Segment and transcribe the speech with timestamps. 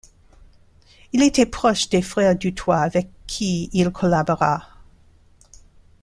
[1.13, 4.67] Il était proche des Frères Duthoit avec qui il collabora.